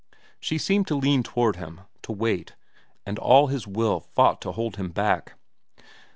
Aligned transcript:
She 0.39 0.57
seemed 0.57 0.87
to 0.87 0.95
lean 0.95 1.21
toward 1.21 1.57
him, 1.57 1.81
to 2.01 2.11
wait, 2.11 2.55
and 3.05 3.19
all 3.19 3.49
his 3.49 3.67
will 3.67 3.99
fought 3.99 4.41
to 4.41 4.51
hold 4.53 4.77
him 4.77 4.89
back. 4.89 5.35